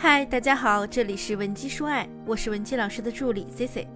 [0.00, 3.88] 嗨，大家好，这里是文姬说爱，我是文姬老师的助理 C C。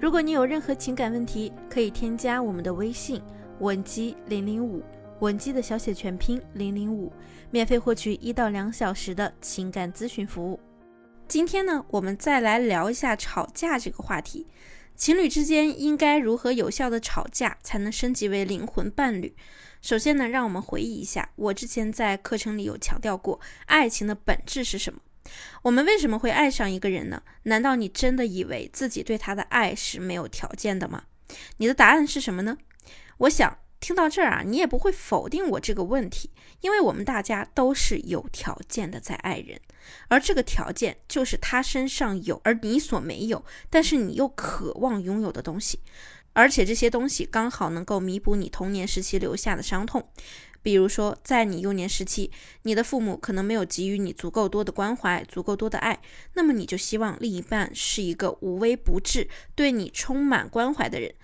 [0.00, 3.20] 如果你有任何情感问题，可以添加我们的微信
[3.58, 4.82] 文姬零零五，
[5.18, 7.12] 文姬的小写全拼零零五，
[7.50, 10.58] 免费获取一到两小时的情感咨询服务。
[11.28, 14.46] 今天呢，我们再来聊一下吵架这个话题。
[14.96, 19.36] 情侣之间应该如何有效的吵架，才能升级为灵魂伴侣？
[19.82, 25.00] 首先呢，让我们回忆一下，我之前在课程里有强调过，爱情的本质是什么？
[25.62, 27.22] 我们为什么会爱上一个人呢？
[27.44, 31.04] 难道你真的以为自己对他的爱是没有条件的吗？
[31.58, 32.58] 你的答案是什么呢？
[33.18, 36.30] 我想听到这儿啊，你也不会否定我这个问题，
[36.60, 39.60] 因为我们大家都是有条件的在爱人，
[40.08, 45.80] 而这个条件就是他身上有而你所没有，但是你又渴望拥有的东西，
[46.32, 50.10] 而且这些东西刚好能够弥补你童年时期留下的伤痛。
[50.62, 52.30] 比如说，在你幼年时期，
[52.62, 56.00] 你的父母可能没有给予你足够多的关怀、足够多的爱，
[56.34, 61.14] 那么你就希望另一半是一个无微不至、对你充满关怀的人。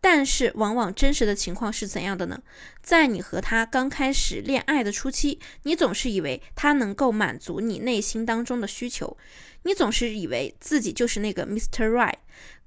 [0.00, 2.42] 但是，往往真实的情况是怎样的呢？
[2.82, 9.16] 在你和他刚开始恋爱的初期，你总是以为他能够满足你内心当中的需求，
[9.62, 11.88] 你总是以为自己就是那个 Mr.
[11.88, 12.16] Right。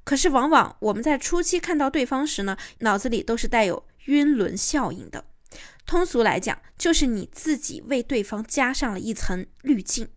[0.03, 5.23] 可是，往往我们在初期看到对方时呢，脑子里都是带有晕轮效应的。
[5.87, 10.09] 通俗来讲，就是你自己为对方加上了一层滤镜。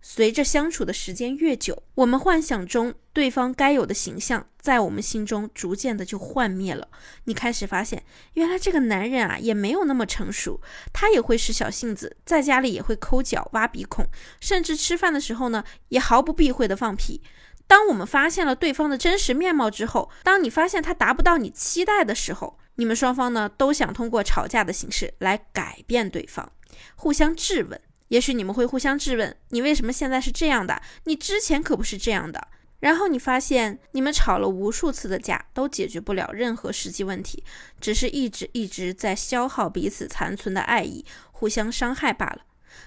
[0.00, 6.88] 随着相处的时间越久，我们幻想中对方该有的形象，在我们心中逐渐的就幻灭了。
[7.24, 10.60] 你开始发现，原来这个男人啊，也没有那么成熟，
[10.92, 14.06] 他也会使小性子，在家里也会抠脚、挖鼻孔，
[14.40, 17.20] 甚至吃饭的时候呢，也毫不避讳的放屁。
[17.66, 26.50] 当我们发现了对方的真实面貌之后，当你发现他达不到你期待的时候，你们双方呢都想通过吵架的形式来改变对方，
[26.94, 27.80] 互相质问。
[28.06, 30.80] 也许你们会互相质问：你为什么现在是这样的？
[31.04, 32.48] 你之前可不是这样的。
[32.78, 37.42] 然后你发现你们吵了无数次的架，都解决不了任何实际问题，
[37.80, 42.42] 只是一直一直在消耗彼此残存的爱意，互相伤害罢了。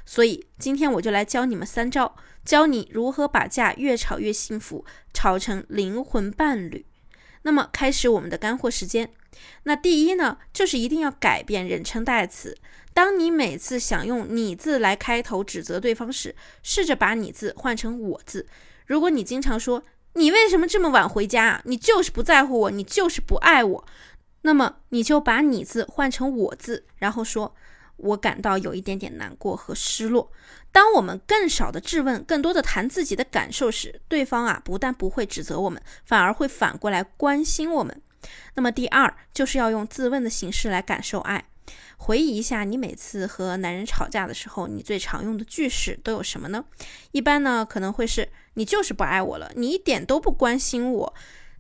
[0.06, 2.16] 所以今天我就来教你们三招，
[2.46, 6.86] 教你如何把架越吵越幸福，吵成灵魂伴侣。
[7.42, 9.12] 那么开始我们的干货时间。
[9.64, 12.58] 那第一呢，就是一定要改变人称代词。
[12.94, 18.48] 当你每次想用你字来开头指责对方时，试着把你字换成我字。
[18.86, 19.84] 如果你经常说
[20.14, 23.86] 你为什么这么晚回家啊，你就是不在乎我，你就是不爱我，
[24.42, 27.56] 那么你就把你字换成我字，然后说。
[27.98, 30.32] 我感到有一点点难过和失落。
[30.72, 38.02] 当我们更少的质问，更多的谈自己的感受时，对方啊不但不会指责我们，反而会反过来关心我们。
[38.56, 41.46] 那么第二，就是要用自问的形式来感受爱。
[41.98, 46.66] 回忆一下，你每次和男人吵架的时候，你最常用的句式都有什么呢？
[47.12, 51.14] 一般呢可能会是你就是不爱我了，你一点都不关心我。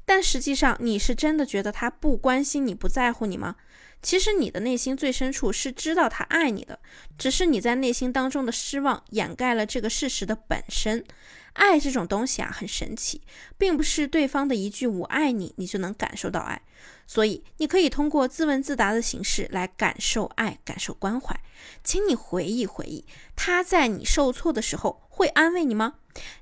[0.04, 3.56] 但实际上，你是真的觉得他不关心你不在乎你吗？
[4.02, 6.80] 其实你的内心最深处是知道他爱你的，
[7.18, 11.06] 只是你在内心当中的失望掩盖了这个事实的本身。
[11.53, 13.22] 爱这种东西啊，很神奇，
[13.58, 16.62] 并不是对方的一句“我爱你”，你就能感受到爱。
[17.06, 21.38] 所以，你可以通过自问自答的形式来感受爱，感受关怀。
[21.84, 23.06] 请你回忆回忆，
[23.36, 25.96] 他在你受挫的时候会安慰你吗？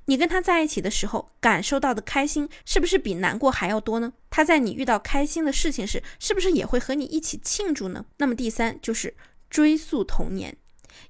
[0.04, 4.12] 你跟他在一起的时候感受到的开心，是不是比难过还要多呢？
[4.30, 8.06] 他在你遇到开心的事情时，是不是也会和你一起庆祝呢？
[8.18, 9.16] 那么第三就是
[9.50, 10.56] 追溯童年，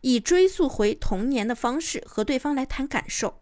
[0.01, 3.40] 以追溯回童年的方式和对方来谈感受。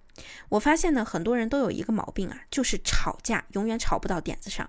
[0.48, 4.68] 我发现呢，很多人都有一个毛病啊，就是吵架永远吵不到点子上。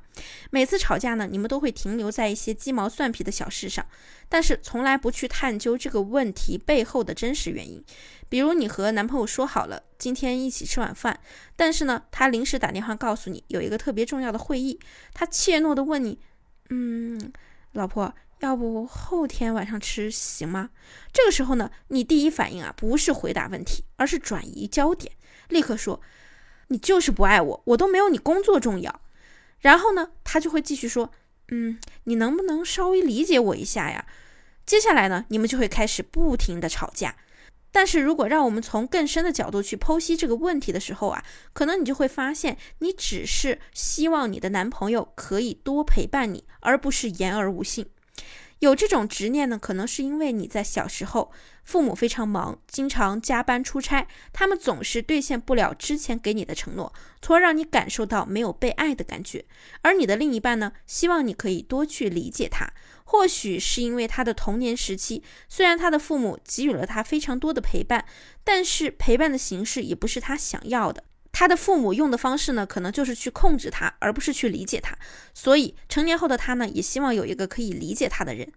[0.50, 3.86] 每次吵架呢，你们都会停留在一些鸡毛蒜皮的小事上，
[4.28, 7.84] 但是从来不去探究这个问题背后的真实原因。
[8.28, 11.20] 比如你和男朋友说好了今天一起吃晚饭，
[11.56, 14.80] 但是呢，他临时打电话告诉你有一个特别重要的会议，
[15.14, 16.20] 他怯懦地问你
[16.70, 17.34] ：“嗯，
[17.72, 20.70] 老婆，要不后天晚上吃行吗？”
[21.12, 25.12] 这个时候呢，你第一反应啊，不是回答问题，而是转移焦点。
[25.50, 26.02] 立刻说，
[26.70, 29.02] 你就是不爱我，我都没有你工作重要。
[29.60, 31.12] 然后呢，他就会继续说，
[31.50, 34.06] 嗯，你能不能稍微理解我一下呀？
[34.66, 37.16] 接下来呢，你们就会开始不停的吵架。
[37.72, 41.24] 但是如果让我们从更深的角度去剖析这个问题的时候啊，
[41.54, 47.86] 可能你就会发现，你只是希望你的男朋友可以多陪伴你，而不是言而无信。
[48.60, 51.32] 有这种执念呢，可能是因为你在小时候，
[51.64, 59.46] 父母非常忙，经常加班出差，他们总是兑现不了之前给你的承诺，从而让你感受到没有被爱的感觉。
[59.82, 62.70] 而你的另一半呢，希望你可以多去理解他，
[63.06, 68.04] 或许是因为他的童年时期，虽然他的父母给予了他非常多的陪伴，
[68.44, 71.06] 但是陪伴的形式也不是他想要的。
[71.32, 74.98] 他的父母用的方式呢，可能就是去控制他，而不是去理解他。
[75.34, 78.52] 所以成年后的他呢，也希望有一个可以理解他的人。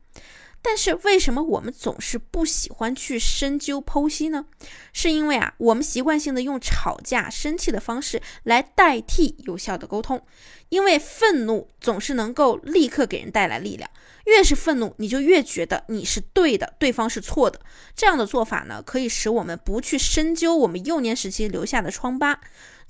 [0.63, 4.47] 但是为什么我们总是不喜欢去深究剖析呢？
[4.93, 10.25] 是因为啊，我们习惯性的用吵架、生气的方式来代替有效的沟通。
[10.69, 13.91] 因为愤怒总是能够立刻给人带来力量，
[14.25, 17.61] 越是愤怒，你就越觉得你是对的，对方是错的。
[17.95, 22.41] 这样的做法呢，可以使我们不去深究我们幼年时期留下的疮疤。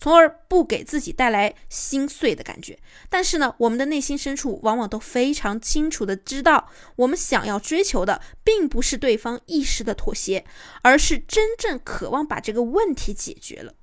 [0.03, 2.77] 从而不给自己带来心碎的感觉，
[3.09, 10.45] 但是呢，我们的内心深处往往都非常清楚的知道，我们想要追求的并不是对方一时的妥协，
[10.83, 13.75] 而是真正渴望把这个问题解决了。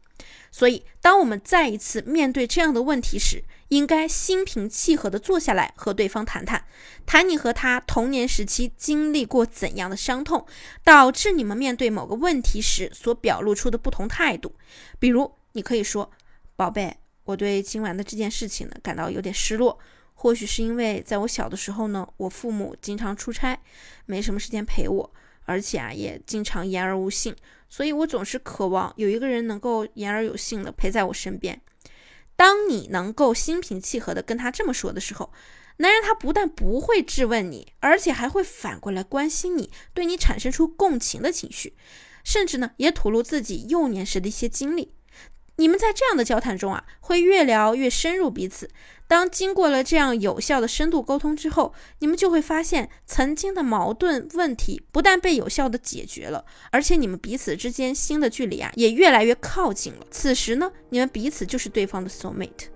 [0.52, 6.66] 所以，当我们再一次面对这样的问题时，应该心平气和的坐下来和对方谈谈，
[7.06, 10.46] 谈你和他童年时期经历过怎样的伤痛，
[10.84, 14.54] 导致你们面对某个问题时所表露出的不同态度，
[15.00, 15.39] 比如。
[15.54, 16.10] 你可以说，
[16.56, 19.80] 宝贝，我对今晚的这件事情呢感到有点失落。
[20.14, 23.58] 或许是因为在我小的时候呢，我父母经常出差，
[24.06, 25.14] 没什么时间陪我，
[25.46, 27.34] 而且啊也经常言而无信，
[27.70, 31.62] 所以我总是渴望有一个人能够言而有信的陪在我身边。
[32.36, 35.32] 当你能够心平气和的跟他这么说的时候，
[35.78, 41.78] 男人他不但不会质问你，而且还会反过来关心你，对你产生出共情的情绪，
[42.26, 44.94] 甚至呢也吐露自己幼年时的一些经历。
[45.60, 48.70] 你们在这样的交谈中啊，会越聊越深入彼此。
[49.08, 60.08] 当经过了这样有效的深度沟通之后，你们就会发现，曾经的矛盾问题不但被有效的解决了，而且你们彼此之间心的距离啊，也越来越靠近了。
[60.10, 62.68] 此时呢，你们彼此就是对方的 soul mate。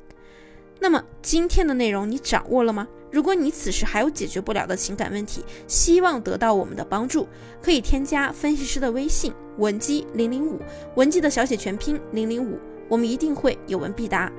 [0.82, 2.86] 那么今天的内容你掌握了吗？
[3.10, 7.30] 如果你此时还有解决不了的情感问题，希望得到我们的帮助，
[7.62, 10.60] 可以添加分析师的微信文姬零零五，
[10.96, 12.60] 文姬的小写全拼零零五。
[12.88, 14.32] 我们一定会有问必答。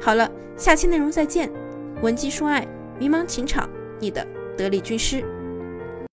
[0.00, 1.50] 好了，下期内容再见。
[2.02, 2.66] 文姬说爱，
[2.98, 4.26] 迷茫情场，你的
[4.56, 5.24] 得力军师。